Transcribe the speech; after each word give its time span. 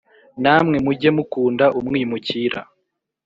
Namwe 0.41 0.77
mujye 0.85 1.09
mukunda 1.15 1.65
umwimukira, 1.79 2.59